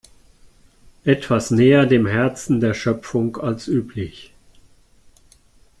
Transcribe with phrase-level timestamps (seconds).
[1.03, 4.33] Etwas näher dem Herzen der Schöpfung als üblich.